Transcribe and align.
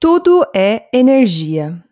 Tudo 0.00 0.46
é 0.54 0.88
energia. 0.92 1.82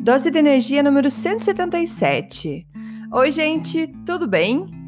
Dose 0.00 0.30
de 0.30 0.38
energia 0.38 0.82
número 0.82 1.10
177. 1.10 2.66
Oi, 3.12 3.30
gente, 3.30 3.86
tudo 4.06 4.26
bem? 4.26 4.83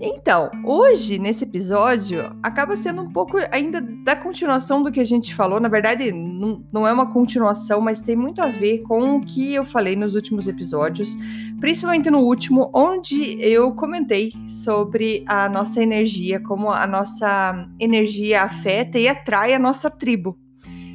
Então, 0.00 0.50
hoje, 0.62 1.18
nesse 1.18 1.44
episódio, 1.44 2.36
acaba 2.42 2.76
sendo 2.76 3.00
um 3.00 3.10
pouco 3.10 3.38
ainda 3.50 3.80
da 3.80 4.14
continuação 4.14 4.82
do 4.82 4.92
que 4.92 5.00
a 5.00 5.04
gente 5.04 5.34
falou. 5.34 5.58
Na 5.58 5.68
verdade, 5.68 6.12
não, 6.12 6.86
é 6.86 6.92
uma 6.92 7.10
continuação, 7.10 7.80
mas 7.80 8.02
tem 8.02 8.14
muito 8.14 8.42
a 8.42 8.48
ver 8.48 8.82
com 8.82 9.16
o 9.16 9.20
que 9.22 9.54
eu 9.54 9.64
falei 9.64 9.96
nos 9.96 10.14
últimos 10.14 10.48
episódios, 10.48 11.16
principalmente 11.60 12.10
no 12.10 12.20
último, 12.20 12.70
onde 12.74 13.40
eu 13.42 13.72
comentei 13.72 14.32
sobre 14.46 15.24
a 15.26 15.48
nossa 15.48 15.82
energia, 15.82 16.40
como 16.40 16.70
a 16.70 16.86
nossa 16.86 17.66
energia 17.80 18.42
afeta 18.42 18.98
e 18.98 19.08
atrai 19.08 19.54
a 19.54 19.58
nossa 19.58 19.90
tribo. 19.90 20.38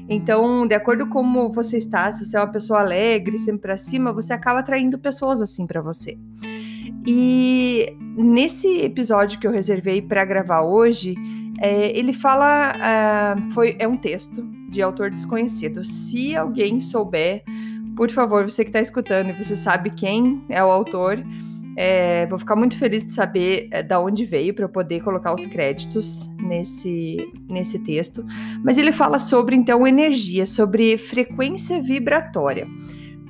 Então, 0.07 0.67
de 0.67 0.75
acordo 0.75 1.07
com 1.07 1.21
como 1.21 1.51
você 1.51 1.77
está, 1.77 2.11
se 2.11 2.25
você 2.25 2.35
é 2.35 2.39
uma 2.39 2.51
pessoa 2.51 2.79
alegre, 2.81 3.37
sempre 3.37 3.61
para 3.61 3.77
cima, 3.77 4.11
você 4.11 4.33
acaba 4.33 4.59
atraindo 4.59 4.99
pessoas 4.99 5.41
assim 5.41 5.65
para 5.65 5.81
você. 5.81 6.17
E 7.05 7.95
nesse 8.15 8.81
episódio 8.81 9.39
que 9.39 9.47
eu 9.47 9.51
reservei 9.51 10.01
para 10.01 10.23
gravar 10.25 10.61
hoje, 10.61 11.15
é, 11.59 11.97
ele 11.97 12.13
fala, 12.13 12.75
uh, 12.75 13.51
foi, 13.51 13.75
é 13.77 13.87
um 13.87 13.97
texto 13.97 14.43
de 14.69 14.81
autor 14.81 15.11
desconhecido. 15.11 15.85
Se 15.85 16.35
alguém 16.35 16.79
souber, 16.79 17.43
por 17.95 18.09
favor, 18.09 18.43
você 18.49 18.63
que 18.63 18.69
está 18.69 18.81
escutando 18.81 19.29
e 19.29 19.33
você 19.33 19.55
sabe 19.55 19.91
quem 19.91 20.43
é 20.49 20.63
o 20.63 20.71
autor, 20.71 21.23
é, 21.75 22.25
vou 22.25 22.37
ficar 22.37 22.55
muito 22.55 22.77
feliz 22.77 23.05
de 23.05 23.11
saber 23.11 23.67
é, 23.71 23.81
da 23.81 23.99
onde 23.99 24.25
veio 24.25 24.53
para 24.53 24.65
eu 24.65 24.69
poder 24.69 25.01
colocar 25.01 25.33
os 25.33 25.45
créditos 25.47 26.29
nesse, 26.39 27.17
nesse 27.49 27.79
texto. 27.79 28.25
Mas 28.63 28.77
ele 28.77 28.91
fala 28.91 29.19
sobre 29.19 29.55
então 29.55 29.87
energia, 29.87 30.45
sobre 30.45 30.97
frequência 30.97 31.81
vibratória, 31.81 32.67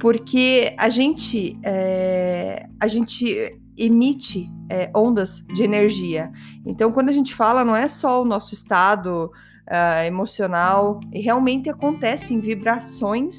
porque 0.01 0.73
a 0.79 0.89
gente 0.89 1.59
é, 1.63 2.67
a 2.79 2.87
gente 2.87 3.55
emite 3.77 4.49
é, 4.67 4.89
ondas 4.95 5.45
de 5.53 5.63
energia. 5.63 6.31
Então, 6.65 6.91
quando 6.91 7.09
a 7.09 7.11
gente 7.11 7.35
fala, 7.35 7.63
não 7.63 7.75
é 7.75 7.87
só 7.87 8.21
o 8.21 8.25
nosso 8.25 8.53
estado 8.53 9.31
uh, 9.67 10.03
emocional, 10.05 10.99
e 11.13 11.21
realmente 11.21 11.69
acontecem 11.69 12.39
vibrações 12.39 13.37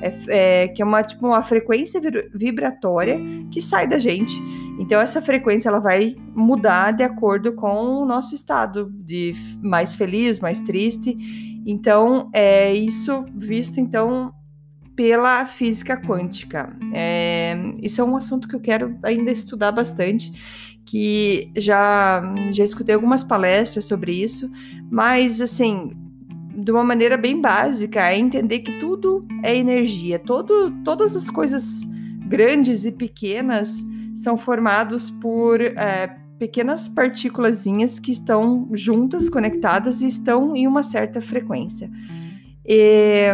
é, 0.00 0.14
é, 0.28 0.68
que 0.68 0.80
é 0.80 0.84
uma 0.84 1.02
tipo 1.02 1.26
uma 1.26 1.42
frequência 1.42 2.00
vibratória 2.34 3.20
que 3.50 3.60
sai 3.60 3.86
da 3.86 3.98
gente. 3.98 4.40
Então 4.78 5.00
essa 5.00 5.20
frequência 5.20 5.68
ela 5.68 5.80
vai 5.80 6.16
mudar 6.34 6.92
de 6.92 7.02
acordo 7.02 7.52
com 7.54 8.02
o 8.02 8.06
nosso 8.06 8.34
estado 8.34 8.90
de 8.90 9.34
mais 9.60 9.94
feliz, 9.94 10.40
mais 10.40 10.62
triste. 10.62 11.16
Então 11.66 12.30
é 12.32 12.72
isso 12.72 13.26
visto 13.34 13.78
então 13.78 14.32
pela 14.98 15.46
física 15.46 15.96
quântica. 15.96 16.76
É, 16.92 17.56
isso 17.80 18.00
é 18.00 18.04
um 18.04 18.16
assunto 18.16 18.48
que 18.48 18.56
eu 18.56 18.58
quero 18.58 18.98
ainda 19.00 19.30
estudar 19.30 19.70
bastante, 19.70 20.32
que 20.84 21.52
já 21.54 22.20
já 22.50 22.64
escutei 22.64 22.96
algumas 22.96 23.22
palestras 23.22 23.84
sobre 23.84 24.10
isso, 24.10 24.50
mas 24.90 25.40
assim 25.40 25.92
de 26.52 26.72
uma 26.72 26.82
maneira 26.82 27.16
bem 27.16 27.40
básica, 27.40 28.10
é 28.10 28.18
entender 28.18 28.58
que 28.58 28.80
tudo 28.80 29.24
é 29.44 29.56
energia. 29.56 30.18
Todo, 30.18 30.72
todas 30.82 31.14
as 31.14 31.30
coisas 31.30 31.86
grandes 32.26 32.84
e 32.84 32.90
pequenas 32.90 33.72
são 34.16 34.36
formados 34.36 35.12
por 35.12 35.60
é, 35.60 36.08
pequenas 36.40 36.88
partículas 36.88 37.62
que 38.02 38.10
estão 38.10 38.68
juntas, 38.72 39.28
conectadas 39.28 40.02
e 40.02 40.08
estão 40.08 40.56
em 40.56 40.66
uma 40.66 40.82
certa 40.82 41.20
frequência. 41.20 41.88
E, 42.66 43.28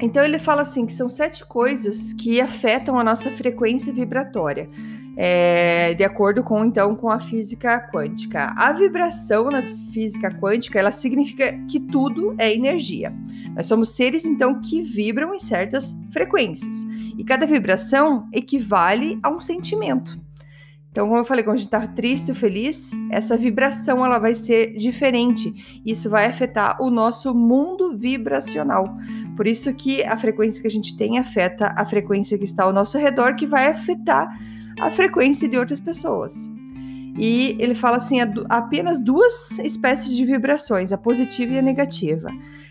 então 0.00 0.22
ele 0.24 0.38
fala 0.38 0.62
assim 0.62 0.84
que 0.84 0.92
são 0.92 1.08
sete 1.08 1.44
coisas 1.44 2.12
que 2.12 2.40
afetam 2.40 2.98
a 2.98 3.04
nossa 3.04 3.30
frequência 3.30 3.92
vibratória 3.92 4.68
é, 5.16 5.94
de 5.94 6.04
acordo 6.04 6.42
com 6.42 6.64
então 6.64 6.94
com 6.94 7.10
a 7.10 7.18
física 7.18 7.80
quântica. 7.90 8.52
A 8.56 8.72
vibração 8.72 9.50
na 9.50 9.62
física 9.90 10.30
quântica 10.30 10.78
ela 10.78 10.92
significa 10.92 11.52
que 11.68 11.80
tudo 11.80 12.34
é 12.38 12.52
energia. 12.52 13.12
Nós 13.54 13.66
somos 13.66 13.96
seres 13.96 14.26
então 14.26 14.60
que 14.60 14.82
vibram 14.82 15.34
em 15.34 15.38
certas 15.38 15.98
frequências 16.12 16.84
e 17.16 17.24
cada 17.24 17.46
vibração 17.46 18.28
equivale 18.32 19.18
a 19.22 19.30
um 19.30 19.40
sentimento. 19.40 20.25
Então, 20.96 21.08
como 21.08 21.20
eu 21.20 21.26
falei, 21.26 21.44
quando 21.44 21.56
a 21.56 21.58
gente 21.58 21.66
está 21.66 21.86
triste 21.86 22.30
ou 22.30 22.34
feliz, 22.34 22.90
essa 23.10 23.36
vibração 23.36 24.02
ela 24.02 24.18
vai 24.18 24.34
ser 24.34 24.78
diferente. 24.78 25.82
Isso 25.84 26.08
vai 26.08 26.24
afetar 26.24 26.80
o 26.80 26.88
nosso 26.88 27.34
mundo 27.34 27.94
vibracional. 27.94 28.96
Por 29.36 29.46
isso 29.46 29.74
que 29.74 30.02
a 30.02 30.16
frequência 30.16 30.58
que 30.58 30.66
a 30.66 30.70
gente 30.70 30.96
tem 30.96 31.18
afeta 31.18 31.70
a 31.76 31.84
frequência 31.84 32.38
que 32.38 32.46
está 32.46 32.64
ao 32.64 32.72
nosso 32.72 32.96
redor, 32.96 33.34
que 33.34 33.46
vai 33.46 33.66
afetar 33.66 34.40
a 34.80 34.90
frequência 34.90 35.46
de 35.46 35.58
outras 35.58 35.80
pessoas. 35.80 36.50
E 37.18 37.54
ele 37.58 37.74
fala 37.74 37.98
assim: 37.98 38.16
apenas 38.48 38.98
duas 38.98 39.58
espécies 39.58 40.16
de 40.16 40.24
vibrações, 40.24 40.92
a 40.92 40.96
positiva 40.96 41.52
e 41.52 41.58
a 41.58 41.62
negativa. 41.62 42.30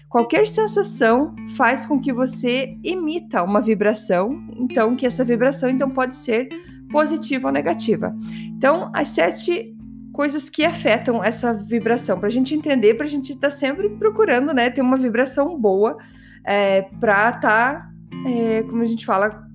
Qualquer 0.10 0.48
sensação 0.48 1.36
faz 1.56 1.86
com 1.86 2.00
que 2.00 2.12
você 2.12 2.76
emita 2.84 3.44
uma 3.44 3.62
vibração, 3.62 4.44
então 4.58 4.96
que 4.96 5.06
essa 5.06 5.24
vibração 5.24 5.70
então 5.70 5.92
pode 5.92 6.18
ser 6.18 6.50
positiva 6.96 7.50
ou 7.50 7.52
negativa. 7.52 8.16
Então, 8.58 8.90
as 8.96 9.10
sete 9.10 9.76
coisas 10.14 10.50
que 10.50 10.64
afetam 10.64 11.22
essa 11.22 11.54
vibração, 11.54 12.18
para 12.18 12.30
a 12.30 12.32
gente 12.32 12.56
entender, 12.56 12.94
para 12.94 13.06
a 13.06 13.10
gente 13.10 13.34
estar 13.34 13.50
tá 13.50 13.54
sempre 13.54 13.90
procurando, 13.90 14.54
né, 14.54 14.70
ter 14.70 14.80
uma 14.80 14.96
vibração 14.96 15.60
boa 15.60 15.98
é, 16.46 16.84
para 17.02 17.32
estar, 17.32 17.42
tá, 17.42 17.92
é, 18.26 18.64
como 18.64 18.82
a 18.82 18.86
gente 18.86 19.06
fala, 19.06 19.46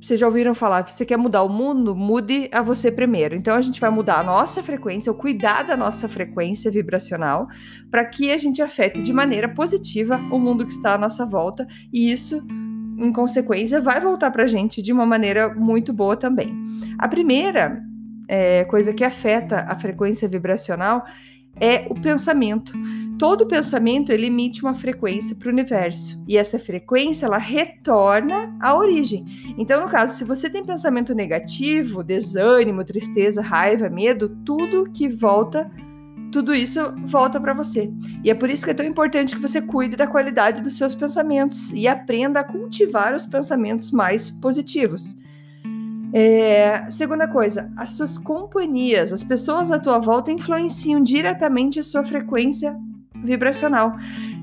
vocês 0.00 0.18
já 0.18 0.26
ouviram 0.26 0.54
falar 0.54 0.82
que 0.84 0.92
você 0.92 1.04
quer 1.04 1.18
mudar 1.18 1.42
o 1.42 1.50
mundo, 1.50 1.94
mude 1.94 2.48
a 2.50 2.62
você 2.62 2.90
primeiro. 2.90 3.34
Então 3.34 3.54
a 3.54 3.60
gente 3.60 3.78
vai 3.78 3.90
mudar 3.90 4.20
a 4.20 4.22
nossa 4.22 4.62
frequência, 4.62 5.12
o 5.12 5.14
cuidar 5.14 5.64
da 5.64 5.76
nossa 5.76 6.08
frequência 6.08 6.70
vibracional, 6.70 7.46
para 7.90 8.06
que 8.06 8.32
a 8.32 8.38
gente 8.38 8.62
afete 8.62 9.02
de 9.02 9.12
maneira 9.12 9.50
positiva 9.50 10.16
o 10.32 10.38
mundo 10.38 10.64
que 10.64 10.72
está 10.72 10.94
à 10.94 10.98
nossa 10.98 11.26
volta, 11.26 11.66
e 11.92 12.10
isso, 12.10 12.42
em 12.98 13.12
consequência, 13.12 13.80
vai 13.80 14.00
voltar 14.00 14.30
para 14.30 14.44
a 14.44 14.46
gente 14.46 14.82
de 14.82 14.92
uma 14.92 15.06
maneira 15.06 15.52
muito 15.54 15.92
boa 15.92 16.16
também. 16.16 16.54
A 16.98 17.08
primeira 17.08 17.82
é, 18.28 18.64
coisa 18.64 18.92
que 18.92 19.04
afeta 19.04 19.64
a 19.68 19.76
frequência 19.76 20.28
vibracional 20.28 21.04
é 21.60 21.86
o 21.90 21.94
pensamento. 21.94 22.72
Todo 23.18 23.46
pensamento 23.46 24.10
ele 24.10 24.26
emite 24.26 24.62
uma 24.62 24.74
frequência 24.74 25.36
para 25.36 25.48
o 25.48 25.52
universo 25.52 26.22
e 26.26 26.36
essa 26.36 26.58
frequência 26.58 27.26
ela 27.26 27.38
retorna 27.38 28.56
à 28.60 28.74
origem. 28.74 29.24
Então, 29.58 29.80
no 29.80 29.88
caso, 29.88 30.16
se 30.16 30.24
você 30.24 30.48
tem 30.50 30.64
pensamento 30.64 31.14
negativo, 31.14 32.02
desânimo, 32.02 32.84
tristeza, 32.84 33.42
raiva, 33.42 33.88
medo, 33.88 34.28
tudo 34.44 34.90
que 34.90 35.08
volta, 35.08 35.70
tudo 36.32 36.54
isso 36.54 36.80
volta 37.04 37.38
para 37.38 37.52
você. 37.52 37.92
E 38.24 38.30
é 38.30 38.34
por 38.34 38.48
isso 38.48 38.64
que 38.64 38.70
é 38.70 38.74
tão 38.74 38.86
importante 38.86 39.36
que 39.36 39.42
você 39.42 39.60
cuide 39.60 39.94
da 39.94 40.06
qualidade 40.06 40.62
dos 40.62 40.76
seus 40.76 40.94
pensamentos 40.94 41.70
e 41.72 41.86
aprenda 41.86 42.40
a 42.40 42.44
cultivar 42.44 43.14
os 43.14 43.26
pensamentos 43.26 43.92
mais 43.92 44.30
positivos. 44.30 45.16
É, 46.14 46.90
segunda 46.90 47.28
coisa, 47.28 47.70
as 47.76 47.92
suas 47.92 48.18
companhias, 48.18 49.12
as 49.12 49.22
pessoas 49.22 49.70
à 49.70 49.78
tua 49.78 49.98
volta 49.98 50.32
influenciam 50.32 51.02
diretamente 51.02 51.78
a 51.78 51.82
sua 51.82 52.02
frequência 52.02 52.76
vibracional. 53.22 53.96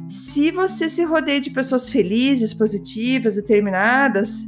Se 0.10 0.52
você 0.52 0.90
se 0.90 1.04
rodeia 1.04 1.40
de 1.40 1.50
pessoas 1.50 1.90
felizes, 1.90 2.54
positivas, 2.54 3.36
determinadas, 3.36 4.48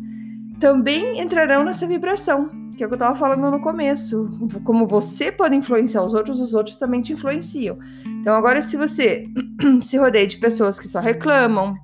também 0.60 1.20
entrarão 1.20 1.64
nessa 1.64 1.88
vibração, 1.88 2.50
que 2.76 2.84
é 2.84 2.86
o 2.86 2.90
que 2.90 2.94
eu 2.94 2.98
estava 2.98 3.16
falando 3.16 3.50
no 3.52 3.62
começo. 3.62 4.30
Como 4.64 4.88
você 4.88 5.32
pode 5.32 5.56
influenciar 5.56 6.04
os 6.04 6.14
outros, 6.14 6.40
os 6.40 6.54
outros 6.54 6.78
também 6.78 7.02
te 7.02 7.14
influenciam. 7.14 7.78
Então, 8.20 8.36
agora, 8.36 8.62
se 8.62 8.78
você 8.78 9.28
se 9.82 9.98
rodeia 9.98 10.28
de 10.28 10.38
pessoas 10.38 10.80
que 10.80 10.88
só 10.88 11.00
reclamam, 11.00 11.76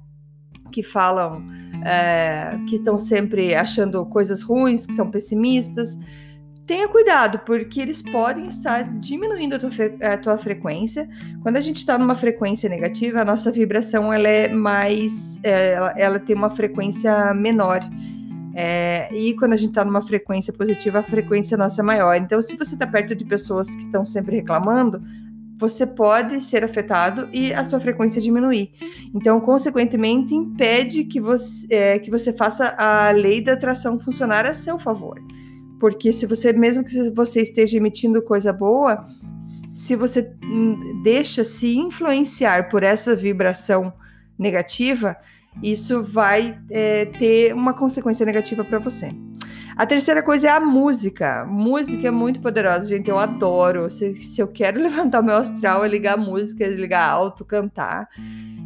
que 0.71 0.83
falam 0.83 1.43
é, 1.83 2.57
que 2.67 2.75
estão 2.75 2.97
sempre 2.97 3.55
achando 3.55 4.05
coisas 4.05 4.41
ruins, 4.41 4.85
que 4.85 4.93
são 4.93 5.09
pessimistas. 5.09 5.97
Tenha 6.65 6.87
cuidado, 6.87 7.39
porque 7.45 7.79
eles 7.79 8.01
podem 8.01 8.45
estar 8.47 8.83
diminuindo 8.99 9.55
a 9.55 9.59
tua, 9.59 9.69
a 10.01 10.17
tua 10.17 10.37
frequência. 10.37 11.07
Quando 11.41 11.55
a 11.55 11.61
gente 11.61 11.77
está 11.77 11.97
numa 11.97 12.15
frequência 12.15 12.69
negativa, 12.69 13.21
a 13.21 13.25
nossa 13.25 13.49
vibração 13.51 14.11
ela 14.11 14.27
é 14.27 14.49
mais. 14.49 15.39
É, 15.43 15.73
ela, 15.73 15.93
ela, 15.97 16.19
tem 16.19 16.35
uma 16.35 16.49
frequência 16.49 17.33
menor. 17.33 17.79
É, 18.59 19.07
e 19.13 19.36
quando 19.36 19.54
a 19.54 19.56
gente 19.56 19.69
está 19.69 19.86
numa 19.86 20.01
frequência 20.01 20.51
positiva, 20.51 20.98
a 20.98 21.04
frequência 21.04 21.56
nossa 21.56 21.83
é 21.83 21.86
maior. 21.86 22.15
Então, 22.15 22.42
se 22.42 22.56
você 22.56 22.74
está 22.74 22.88
perto 22.88 23.13
de 23.13 23.24
pessoas 23.24 23.69
que 23.69 23.83
estão 23.83 24.04
sempre 24.04 24.38
reclamando, 24.38 25.00
você 25.59 25.86
pode 25.86 26.44
ser 26.44 26.63
afetado 26.63 27.30
e 27.31 27.54
a 27.54 27.69
sua 27.69 27.80
frequência 27.80 28.19
diminuir. 28.19 28.71
Então, 29.13 29.39
consequentemente, 29.39 30.33
impede 30.33 31.04
que 31.04 31.21
você, 31.21 31.68
é, 31.69 32.00
que 32.00 32.09
você 32.09 32.33
faça 32.33 32.74
a 32.80 33.12
lei 33.12 33.42
da 33.42 33.54
atração 33.54 34.00
funcionar 34.00 34.44
a 34.48 34.56
seu 34.56 34.80
favor. 34.80 35.21
Porque 35.80 36.12
se 36.12 36.25
você, 36.25 36.51
mesmo 36.51 36.83
que 36.83 37.12
você 37.12 37.44
esteja 37.44 37.77
emitindo 37.77 38.24
coisa 38.24 38.51
boa, 38.51 39.06
se 39.44 39.95
você 39.95 40.33
deixa 41.04 41.44
se 41.44 41.77
influenciar 41.77 42.69
por 42.69 42.81
essa 42.81 43.15
vibração 43.15 43.94
negativa, 44.38 45.15
isso 45.62 46.04
vai 46.04 46.59
é, 46.69 47.06
ter 47.06 47.54
uma 47.54 47.74
consequência 47.74 48.25
negativa 48.25 48.63
para 48.63 48.80
você. 48.80 49.12
A 49.77 49.86
terceira 49.86 50.24
coisa 50.24 50.48
é 50.48 50.50
a 50.50 50.59
música. 50.59 51.45
Música 51.45 52.07
é 52.07 52.12
muito 52.12 52.39
poderosa, 52.39 52.88
gente. 52.88 53.09
Eu 53.09 53.19
adoro. 53.19 53.92
Se, 53.92 54.12
se 54.24 54.42
eu 54.42 54.48
quero 54.48 54.81
levantar 54.81 55.21
meu 55.21 55.38
astral, 55.38 55.86
é 55.86 55.88
ligar 55.88 56.18
música, 56.18 56.63
é 56.63 56.69
ligar 56.69 57.07
alto, 57.07 57.45
cantar. 57.45 58.09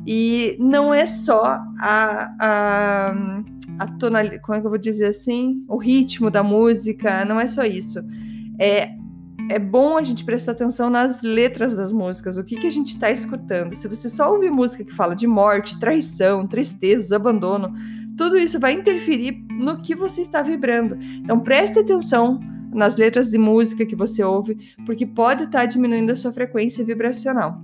E 0.07 0.55
não 0.57 0.93
é 0.93 1.05
só 1.05 1.59
a, 1.79 2.31
a, 2.39 3.13
a 3.77 3.87
tonalidade, 3.99 4.41
como 4.41 4.57
é 4.57 4.61
que 4.61 4.65
eu 4.65 4.71
vou 4.71 4.79
dizer 4.79 5.07
assim? 5.07 5.65
O 5.67 5.77
ritmo 5.77 6.31
da 6.31 6.41
música, 6.41 7.25
não 7.25 7.39
é 7.39 7.45
só 7.45 7.63
isso. 7.65 7.99
É, 8.57 8.95
é 9.51 9.59
bom 9.59 9.97
a 9.97 10.03
gente 10.03 10.23
prestar 10.23 10.53
atenção 10.53 10.89
nas 10.89 11.21
letras 11.21 11.75
das 11.75 11.91
músicas, 11.91 12.37
o 12.37 12.43
que, 12.43 12.55
que 12.55 12.67
a 12.67 12.71
gente 12.71 12.93
está 12.93 13.11
escutando. 13.11 13.75
Se 13.75 13.87
você 13.87 14.07
só 14.07 14.31
ouvir 14.31 14.49
música 14.49 14.83
que 14.83 14.93
fala 14.93 15.15
de 15.15 15.27
morte, 15.27 15.79
traição, 15.79 16.47
tristeza, 16.47 17.15
abandono, 17.15 17.73
tudo 18.17 18.37
isso 18.37 18.59
vai 18.59 18.73
interferir 18.73 19.45
no 19.51 19.81
que 19.81 19.93
você 19.93 20.21
está 20.21 20.41
vibrando. 20.41 20.97
Então 21.17 21.39
preste 21.39 21.79
atenção 21.79 22.39
nas 22.73 22.95
letras 22.95 23.29
de 23.29 23.37
música 23.37 23.85
que 23.85 23.95
você 23.95 24.23
ouve, 24.23 24.57
porque 24.85 25.05
pode 25.05 25.43
estar 25.43 25.59
tá 25.59 25.65
diminuindo 25.65 26.11
a 26.11 26.15
sua 26.15 26.31
frequência 26.31 26.83
vibracional. 26.83 27.61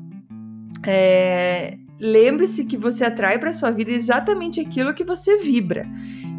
É, 0.85 1.77
Lembre-se 1.99 2.65
que 2.65 2.77
você 2.77 3.03
atrai 3.03 3.39
para 3.39 3.53
sua 3.53 3.71
vida 3.71 3.91
exatamente 3.91 4.59
aquilo 4.59 4.93
que 4.93 5.03
você 5.03 5.37
vibra. 5.37 5.87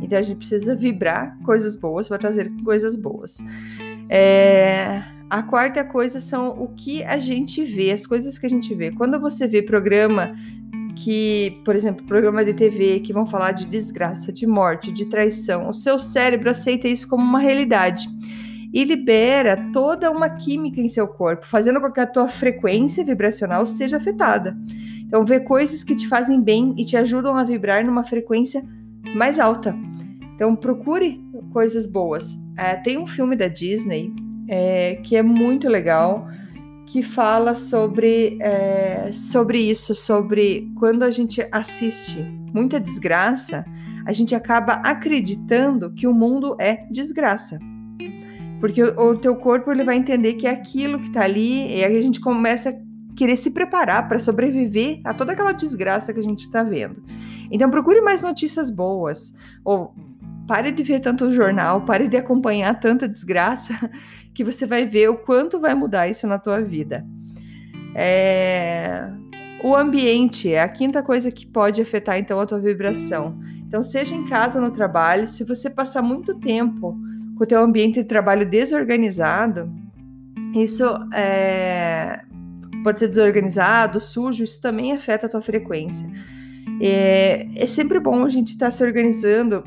Então 0.01 0.17
a 0.17 0.23
gente 0.23 0.39
precisa 0.39 0.75
vibrar 0.77 1.37
coisas 1.45 1.75
boas 1.75 2.07
para 2.07 2.19
trazer 2.19 2.49
coisas 2.63 2.95
boas. 2.95 3.39
É, 4.09 5.03
a 5.31 5.43
quarta 5.43 5.85
coisa 5.85 6.21
são 6.21 6.51
o 6.51 6.69
que 6.69 7.05
a 7.05 7.19
gente 7.19 7.63
vê, 7.63 7.91
as 7.91 8.07
coisas 8.07 8.39
que 8.39 8.47
a 8.47 8.51
gente 8.51 8.75
vê. 8.75 8.91
Quando 8.91 9.21
você 9.21 9.47
vê 9.47 9.63
programa 9.63 10.35
que, 10.97 11.61
por 11.65 11.77
exemplo, 11.77 12.05
programa 12.07 12.45
de 12.45 12.55
TV 12.55 13.01
que 13.01 13.13
vão 13.13 13.27
falar 13.27 13.53
de 13.53 13.67
desgraça, 13.67 14.33
de 14.33 14.47
morte, 14.47 14.91
de 14.91 15.05
traição, 15.05 15.69
o 15.69 15.73
seu 15.73 15.99
cérebro 15.99 16.51
aceita 16.51 16.89
isso 16.89 17.07
como 17.07 17.23
uma 17.23 17.39
realidade 17.39 18.09
e 18.73 18.85
libera 18.85 19.57
toda 19.73 20.11
uma 20.11 20.29
química 20.31 20.81
em 20.81 20.89
seu 20.89 21.07
corpo, 21.07 21.47
fazendo 21.47 21.81
com 21.81 21.91
que 21.91 22.01
a 22.01 22.07
tua 22.07 22.29
frequência 22.29 23.05
vibracional 23.05 23.67
seja 23.67 23.97
afetada. 23.99 24.57
Então, 25.07 25.25
vê 25.25 25.41
coisas 25.41 25.85
que 25.85 25.95
te 25.95 26.09
fazem 26.09 26.41
bem 26.41 26.75
e 26.77 26.85
te 26.85 26.97
ajudam 26.97 27.37
a 27.37 27.45
vibrar 27.45 27.85
numa 27.85 28.05
frequência 28.05 28.63
mais 29.15 29.39
alta. 29.39 29.75
Então, 30.35 30.55
procure 30.55 31.21
coisas 31.51 31.87
boas. 31.87 32.37
É, 32.57 32.77
tem 32.77 32.99
um 32.99 33.07
filme 33.07 33.35
da 33.35 33.49
Disney 33.49 34.13
é, 34.49 34.97
que 34.97 35.17
é 35.17 35.23
muito 35.23 35.69
legal 35.69 36.27
que 36.87 37.03
fala 37.03 37.55
sobre, 37.55 38.39
é, 38.41 39.11
sobre 39.13 39.59
isso, 39.59 39.95
sobre 39.95 40.73
quando 40.75 41.03
a 41.03 41.11
gente 41.11 41.47
assiste 41.53 42.23
muita 42.53 42.81
desgraça, 42.81 43.65
a 44.07 44.13
gente 44.13 44.35
acaba 44.35 44.75
acreditando 44.75 45.93
que 45.93 46.07
o 46.07 46.15
mundo 46.15 46.57
é 46.59 46.87
desgraça. 46.91 47.59
Porque 48.59 48.83
o, 48.83 49.11
o 49.11 49.17
teu 49.19 49.37
corpo 49.37 49.71
ele 49.71 49.85
vai 49.85 49.97
entender 49.97 50.35
que 50.35 50.47
é 50.47 50.51
aquilo 50.51 50.99
que 50.99 51.09
está 51.09 51.25
ali, 51.25 51.77
e 51.77 51.85
aí 51.85 51.97
a 51.97 52.01
gente 52.01 52.21
começa 52.21 52.71
a 52.71 53.15
querer 53.15 53.37
se 53.37 53.51
preparar 53.51 54.09
para 54.09 54.19
sobreviver 54.19 55.01
a 55.05 55.13
toda 55.13 55.33
aquela 55.33 55.53
desgraça 55.53 56.15
que 56.15 56.21
a 56.21 56.25
gente 56.25 56.47
está 56.47 56.63
vendo. 56.63 57.03
Então 57.51 57.71
procure 57.71 58.01
mais 58.01 58.23
notícias 58.23 58.71
boas, 58.71 59.35
ou 59.63 59.95
pare 60.49 60.73
de 60.73 60.83
ver 60.83 61.01
tanto 61.01 61.31
jornal, 61.31 61.83
pare 61.83 62.09
de 62.09 62.17
acompanhar 62.17 62.81
tanta 62.81 63.07
desgraça, 63.07 63.75
que 64.35 64.43
você 64.43 64.65
vai 64.67 64.87
ver 64.87 65.11
o 65.11 65.19
quanto 65.19 65.61
vai 65.61 65.75
mudar 65.75 66.09
isso 66.09 66.27
na 66.27 66.39
tua 66.39 66.61
vida. 66.61 67.07
É... 67.95 69.09
O 69.63 69.77
ambiente 69.77 70.53
é 70.53 70.63
a 70.63 70.69
quinta 70.69 71.03
coisa 71.03 71.31
que 71.31 71.45
pode 71.45 71.83
afetar 71.83 72.19
então 72.19 72.41
a 72.41 72.47
tua 72.47 72.59
vibração. 72.59 73.39
Então, 73.67 73.83
seja 73.83 74.15
em 74.15 74.25
casa 74.25 74.59
ou 74.59 74.65
no 74.65 74.71
trabalho, 74.71 75.29
se 75.29 75.45
você 75.45 75.69
passar 75.69 76.01
muito 76.01 76.35
tempo 76.37 76.97
com 77.37 77.45
o 77.45 77.47
teu 77.47 77.63
ambiente 77.63 78.01
de 78.01 78.05
trabalho 78.05 78.49
desorganizado, 78.49 79.71
isso 80.55 80.85
é... 81.13 82.23
pode 82.83 83.01
ser 83.01 83.09
desorganizado, 83.09 84.01
sujo, 84.01 84.45
isso 84.45 84.61
também 84.61 84.93
afeta 84.93 85.27
a 85.27 85.29
tua 85.29 85.43
frequência. 85.43 86.09
É, 86.81 87.49
é 87.57 87.67
sempre 87.67 87.99
bom 87.99 88.25
a 88.25 88.29
gente 88.29 88.51
estar 88.51 88.67
tá 88.67 88.71
se 88.71 88.83
organizando 88.85 89.65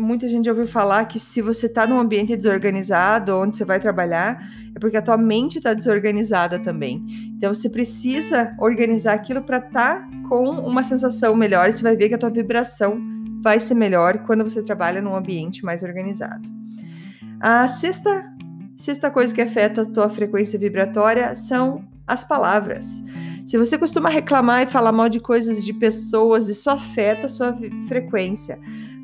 muita 0.00 0.26
gente 0.26 0.46
já 0.46 0.52
ouviu 0.52 0.66
falar 0.66 1.04
que 1.04 1.20
se 1.20 1.42
você 1.42 1.66
está 1.66 1.86
num 1.86 1.98
ambiente 1.98 2.36
desorganizado, 2.36 3.36
onde 3.36 3.56
você 3.56 3.64
vai 3.64 3.78
trabalhar, 3.78 4.42
é 4.74 4.78
porque 4.78 4.96
a 4.96 5.02
tua 5.02 5.16
mente 5.16 5.58
está 5.58 5.74
desorganizada 5.74 6.58
também. 6.58 7.04
Então 7.36 7.52
você 7.52 7.68
precisa 7.68 8.56
organizar 8.58 9.12
aquilo 9.12 9.42
para 9.42 9.58
estar 9.58 10.00
tá 10.00 10.08
com 10.28 10.48
uma 10.48 10.82
sensação 10.82 11.34
melhor. 11.36 11.68
E 11.68 11.74
você 11.74 11.82
vai 11.82 11.96
ver 11.96 12.08
que 12.08 12.14
a 12.14 12.18
tua 12.18 12.30
vibração 12.30 12.98
vai 13.42 13.60
ser 13.60 13.74
melhor 13.74 14.18
quando 14.24 14.44
você 14.44 14.62
trabalha 14.62 15.00
num 15.00 15.14
ambiente 15.14 15.64
mais 15.64 15.82
organizado. 15.82 16.48
A 17.40 17.68
sexta, 17.68 18.32
sexta 18.76 19.10
coisa 19.10 19.34
que 19.34 19.40
afeta 19.40 19.82
a 19.82 19.86
tua 19.86 20.08
frequência 20.08 20.58
vibratória 20.58 21.34
são 21.36 21.84
as 22.06 22.24
palavras. 22.24 23.02
Se 23.46 23.56
você 23.58 23.76
costuma 23.76 24.08
reclamar 24.08 24.62
e 24.62 24.66
falar 24.66 24.92
mal 24.92 25.08
de 25.08 25.18
coisas 25.18 25.64
de 25.64 25.72
pessoas, 25.72 26.48
isso 26.48 26.70
afeta 26.70 27.26
a 27.26 27.28
sua 27.28 27.56
frequência. 27.88 28.58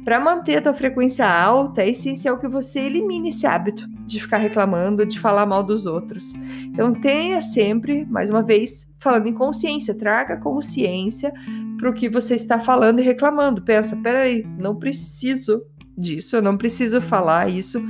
Para 0.06 0.20
manter 0.20 0.58
a 0.58 0.62
tua 0.62 0.73
frequência 0.73 1.29
alta, 1.29 1.82
é 1.82 1.91
essencial 1.91 2.38
que 2.38 2.47
você 2.47 2.79
elimine 2.79 3.31
esse 3.31 3.44
hábito 3.44 3.88
de 4.06 4.20
ficar 4.20 4.37
reclamando, 4.37 5.05
de 5.05 5.19
falar 5.19 5.44
mal 5.47 5.64
dos 5.64 5.85
outros. 5.85 6.32
Então 6.67 6.93
tenha 6.93 7.43
sempre, 7.43 8.06
mais 8.06 8.31
uma 8.31 8.41
vez, 8.41 8.88
falando 9.00 9.26
em 9.26 9.35
consciência, 9.35 9.99
traga 9.99 10.37
consciência 10.37 11.32
para 11.76 11.91
o 11.91 11.93
que 11.93 12.08
você 12.08 12.37
está 12.37 12.61
falando 12.61 13.00
e 13.00 13.03
reclamando. 13.03 13.62
Pensa, 13.62 13.97
peraí, 13.97 14.47
não 14.56 14.76
preciso 14.76 15.61
disso, 15.99 16.37
eu 16.37 16.43
não 16.43 16.56
preciso 16.56 17.02
falar 17.02 17.50
isso 17.50 17.82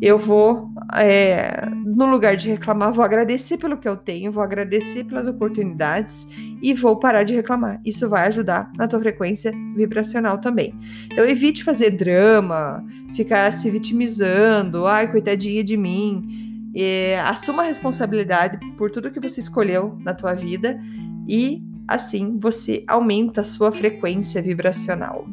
eu 0.00 0.18
vou, 0.18 0.70
é, 0.96 1.68
no 1.84 2.06
lugar 2.06 2.36
de 2.36 2.48
reclamar, 2.48 2.92
vou 2.92 3.04
agradecer 3.04 3.58
pelo 3.58 3.76
que 3.76 3.88
eu 3.88 3.96
tenho, 3.96 4.30
vou 4.30 4.42
agradecer 4.42 5.04
pelas 5.04 5.26
oportunidades 5.26 6.26
e 6.62 6.72
vou 6.72 6.96
parar 6.96 7.24
de 7.24 7.34
reclamar. 7.34 7.80
Isso 7.84 8.08
vai 8.08 8.26
ajudar 8.28 8.70
na 8.76 8.86
tua 8.86 9.00
frequência 9.00 9.52
vibracional 9.74 10.38
também. 10.38 10.74
Então, 11.10 11.24
evite 11.24 11.64
fazer 11.64 11.90
drama, 11.90 12.84
ficar 13.14 13.52
se 13.52 13.70
vitimizando, 13.70 14.86
ai, 14.86 15.10
coitadinha 15.10 15.64
de 15.64 15.76
mim. 15.76 16.70
É, 16.76 17.20
assuma 17.20 17.62
a 17.62 17.66
responsabilidade 17.66 18.58
por 18.76 18.90
tudo 18.90 19.10
que 19.10 19.20
você 19.20 19.40
escolheu 19.40 19.96
na 20.00 20.12
tua 20.12 20.34
vida 20.34 20.80
e 21.28 21.62
assim 21.86 22.38
você 22.40 22.84
aumenta 22.88 23.42
a 23.42 23.44
sua 23.44 23.70
frequência 23.70 24.42
vibracional. 24.42 25.28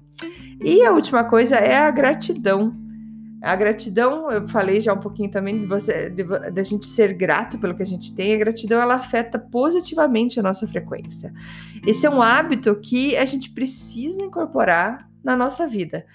E 0.64 0.86
a 0.86 0.92
última 0.92 1.24
coisa 1.24 1.56
é 1.56 1.76
a 1.76 1.90
gratidão. 1.90 2.81
A 3.42 3.56
gratidão, 3.56 4.30
eu 4.30 4.48
falei 4.48 4.80
já 4.80 4.94
um 4.94 5.00
pouquinho 5.00 5.32
também 5.32 5.60
de 5.60 5.66
você, 5.66 6.10
da 6.10 6.62
gente 6.62 6.86
ser 6.86 7.14
grato 7.14 7.58
pelo 7.58 7.76
que 7.76 7.82
a 7.82 7.86
gente 7.86 8.16
tem. 8.16 8.36
A 8.36 8.38
gratidão 8.38 8.80
ela 8.80 8.96
afeta 8.96 9.40
positivamente 9.40 10.40
a 10.40 10.44
nossa 10.44 10.68
frequência. 10.68 11.34
Esse 11.86 12.06
é 12.06 12.10
um 12.10 12.22
hábito 12.22 12.76
que 12.76 13.18
a 13.18 13.26
gente 13.26 13.50
precisa 13.50 14.22
incorporar 14.22 15.10
na 15.24 15.36
nossa 15.36 15.68
vida. 15.68 16.06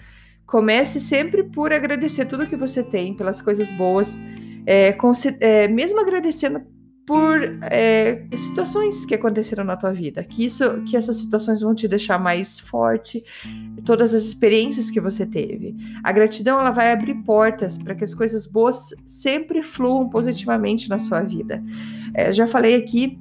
Comece 0.45 1.01
sempre 1.01 1.43
por 1.43 1.73
agradecer 1.73 2.25
tudo 2.25 2.47
que 2.47 2.55
você 2.55 2.81
tem, 2.81 3.13
pelas 3.13 3.41
coisas 3.41 3.69
boas, 3.73 4.21
é, 4.65 4.95
é, 5.41 5.67
mesmo 5.67 5.99
agradecendo 5.99 6.61
por 7.07 7.41
é, 7.61 8.25
situações 8.35 9.05
que 9.05 9.15
aconteceram 9.15 9.63
na 9.63 9.77
tua 9.77 9.93
vida, 9.93 10.21
que 10.25 10.43
isso, 10.43 10.83
que 10.83 10.97
essas 10.97 11.15
situações 11.15 11.61
vão 11.61 11.73
te 11.73 11.87
deixar 11.87 12.19
mais 12.19 12.59
forte, 12.59 13.23
todas 13.85 14.13
as 14.13 14.23
experiências 14.25 14.91
que 14.91 14.99
você 14.99 15.25
teve. 15.25 15.73
A 16.03 16.11
gratidão 16.11 16.59
ela 16.59 16.71
vai 16.71 16.91
abrir 16.91 17.15
portas 17.23 17.77
para 17.77 17.95
que 17.95 18.03
as 18.03 18.13
coisas 18.13 18.45
boas 18.45 18.93
sempre 19.05 19.63
fluam 19.63 20.09
positivamente 20.09 20.89
na 20.89 20.99
sua 20.99 21.21
vida. 21.21 21.63
É, 22.13 22.33
já 22.33 22.45
falei 22.45 22.75
aqui 22.75 23.17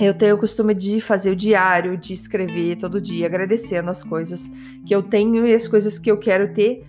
eu 0.00 0.12
tenho 0.12 0.34
o 0.34 0.38
costume 0.38 0.74
de 0.74 1.00
fazer 1.00 1.30
o 1.30 1.36
diário, 1.36 1.96
de 1.96 2.12
escrever 2.12 2.76
todo 2.76 3.00
dia, 3.00 3.26
agradecendo 3.26 3.90
as 3.90 4.02
coisas 4.02 4.50
que 4.86 4.94
eu 4.94 5.02
tenho 5.02 5.46
e 5.46 5.54
as 5.54 5.66
coisas 5.66 5.98
que 5.98 6.10
eu 6.10 6.18
quero 6.18 6.52
ter 6.52 6.84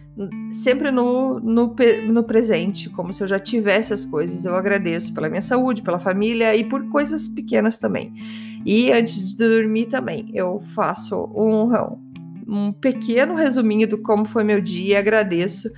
sempre 0.52 0.90
no, 0.90 1.40
no, 1.40 1.76
no, 2.08 2.24
presente, 2.24 2.90
como 2.90 3.14
se 3.14 3.22
eu 3.24 3.28
já 3.28 3.40
tivesse 3.40 3.94
as 3.94 4.06
coisas. 4.06 4.46
Eu 4.46 4.56
agradeço 4.56 5.14
pela 5.14 5.30
minha 5.30 5.42
saúde, 5.42 5.82
pela 5.82 6.00
família 6.00 6.56
e 6.56 6.64
por 6.64 6.90
coisas 6.90 7.28
pequenas 7.28 7.78
também. 7.78 8.14
E 8.66 8.92
antes 8.92 9.30
de 9.30 9.38
dormir 9.38 9.86
também, 9.86 10.30
eu 10.34 10.60
faço 10.74 11.16
um, 11.36 11.70
um 12.48 12.74
pequeno 12.74 13.36
resuminho 13.36 13.88
do 13.88 14.00
como 14.00 14.26
foi 14.26 14.44
meu 14.44 14.60
dia 14.60 14.96
e 14.96 14.96
agradeço 14.96 15.70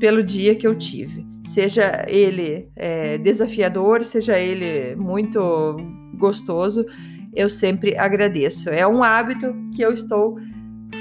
pelo 0.00 0.22
dia 0.22 0.54
que 0.54 0.66
eu 0.66 0.74
tive. 0.74 1.24
Seja 1.44 2.04
ele 2.08 2.68
é, 2.74 3.16
desafiador, 3.18 4.04
seja 4.04 4.38
ele 4.38 4.96
muito 4.96 5.76
gostoso, 6.14 6.86
eu 7.34 7.48
sempre 7.48 7.96
agradeço. 7.96 8.70
É 8.70 8.86
um 8.86 9.02
hábito 9.02 9.54
que 9.74 9.82
eu 9.82 9.92
estou 9.92 10.38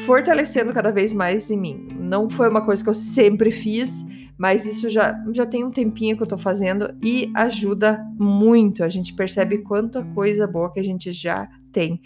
fortalecendo 0.06 0.74
cada 0.74 0.92
vez 0.92 1.14
mais 1.14 1.50
em 1.52 1.58
mim. 1.58 1.88
Não 2.00 2.30
foi 2.30 2.50
uma 2.50 2.62
coisa 2.62 2.84
que 2.84 2.90
eu 2.90 2.94
sempre 2.94 3.52
fiz, 3.52 4.06
mas 4.38 4.66
isso 4.66 4.90
já, 4.90 5.16
já 5.32 5.46
tem 5.46 5.64
um 5.64 5.72
tempinho 5.72 6.18
que 6.18 6.24
eu 6.24 6.28
tô 6.28 6.38
fazendo 6.38 6.94
e 7.02 7.32
ajuda 7.36 8.04
muito. 8.18 8.84
A 8.84 8.90
gente 8.90 9.14
percebe 9.14 9.60
quanta 9.60 10.04
coisa 10.14 10.48
boa 10.48 10.72
que 10.72 10.80
a 10.80 10.84
gente 10.84 11.12
já 11.12 11.48
tem. 11.72 12.02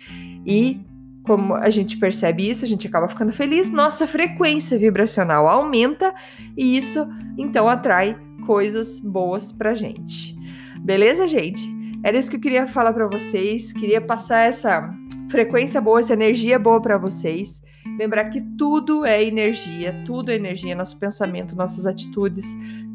E 0.46 0.82
como 1.24 1.56
a 1.56 1.70
gente 1.70 1.98
percebe 1.98 2.50
isso, 2.50 2.64
a 2.64 2.68
gente 2.68 2.88
acaba 2.88 3.08
ficando 3.08 3.34
feliz, 3.34 3.70
nossa 3.70 4.08
frequência 4.08 4.78
vibracional 4.80 5.48
aumenta 5.48 6.16
e 6.56 6.78
isso 6.78 7.06
então 7.38 7.68
atrai 7.68 8.18
coisas 8.46 9.00
boas 9.02 9.52
pra 9.52 9.76
gente. 9.76 10.38
Beleza, 10.80 11.28
gente? 11.28 11.77
Era 12.04 12.18
isso 12.18 12.30
que 12.30 12.38
eu 12.38 12.42
queria 12.42 12.68
falar 12.68 12.94
para 12.94 13.08
vocês, 13.08 13.74
queria 13.74 14.00
passar 14.00 14.44
essa 14.44 14.90
frequência 15.30 15.82
boa, 15.82 16.00
essa 16.00 16.14
energia 16.14 16.58
boa 16.58 16.82
para 16.82 16.98
vocês. 16.98 17.62
Lembrar 17.98 18.26
que 18.26 18.42
tudo 18.58 19.06
é 19.06 19.24
energia, 19.24 19.94
tudo 20.06 20.32
é 20.32 20.36
energia, 20.36 20.76
nosso 20.76 20.98
pensamento, 21.00 21.56
nossas 21.56 21.86
atitudes, 21.86 22.46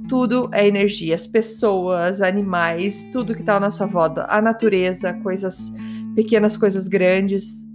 tudo 0.09 0.49
é 0.52 0.66
energia. 0.66 1.14
As 1.14 1.26
pessoas, 1.26 2.21
animais, 2.21 3.09
tudo 3.12 3.35
que 3.35 3.40
está 3.40 3.56
à 3.56 3.61
nossa 3.61 3.87
volta, 3.87 4.26
a 4.28 4.40
natureza, 4.40 5.12
coisas 5.14 5.73
pequenas, 6.14 6.56
coisas 6.56 6.88
grandes, 6.88 7.66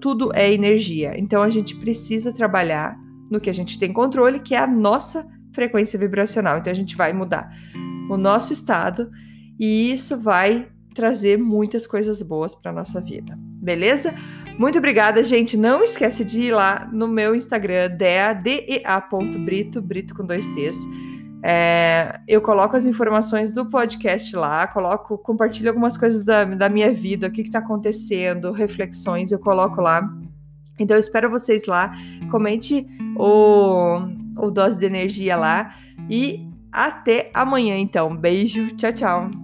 tudo 0.00 0.32
é 0.34 0.52
energia. 0.52 1.14
Então 1.18 1.42
a 1.42 1.50
gente 1.50 1.76
precisa 1.76 2.32
trabalhar 2.32 2.96
no 3.30 3.40
que 3.40 3.50
a 3.50 3.54
gente 3.54 3.78
tem 3.78 3.92
controle, 3.92 4.40
que 4.40 4.54
é 4.54 4.58
a 4.58 4.66
nossa 4.66 5.26
frequência 5.52 5.98
vibracional. 5.98 6.58
Então 6.58 6.70
a 6.70 6.76
gente 6.76 6.96
vai 6.96 7.12
mudar 7.12 7.50
o 8.08 8.16
nosso 8.16 8.52
estado 8.52 9.10
e 9.58 9.92
isso 9.92 10.18
vai 10.18 10.68
trazer 10.94 11.38
muitas 11.38 11.86
coisas 11.86 12.22
boas 12.22 12.54
para 12.54 12.72
nossa 12.72 13.00
vida. 13.00 13.36
Beleza? 13.38 14.14
Muito 14.58 14.78
obrigada, 14.78 15.22
gente. 15.22 15.56
Não 15.56 15.82
esquece 15.82 16.24
de 16.24 16.42
ir 16.42 16.52
lá 16.52 16.88
no 16.92 17.08
meu 17.08 17.34
Instagram, 17.34 17.90
dea.brito, 17.96 19.82
brito 19.82 20.14
com 20.14 20.24
dois 20.24 20.46
T's. 20.48 20.78
É, 21.46 22.20
eu 22.26 22.40
coloco 22.40 22.74
as 22.74 22.86
informações 22.86 23.52
do 23.52 23.66
podcast 23.66 24.34
lá, 24.34 24.66
coloco, 24.66 25.18
compartilho 25.18 25.68
algumas 25.68 25.98
coisas 25.98 26.24
da, 26.24 26.44
da 26.44 26.70
minha 26.70 26.90
vida, 26.90 27.26
o 27.26 27.30
que 27.30 27.42
está 27.42 27.58
acontecendo, 27.58 28.50
reflexões, 28.50 29.30
eu 29.30 29.38
coloco 29.38 29.80
lá. 29.80 30.08
Então 30.78 30.96
eu 30.96 31.00
espero 31.00 31.28
vocês 31.28 31.66
lá. 31.66 31.94
Comente 32.30 32.86
o, 33.16 33.98
o 34.38 34.50
dose 34.50 34.78
de 34.78 34.86
energia 34.86 35.36
lá 35.36 35.74
e 36.08 36.48
até 36.72 37.30
amanhã, 37.34 37.76
então. 37.76 38.16
Beijo, 38.16 38.74
tchau, 38.76 38.92
tchau. 38.92 39.43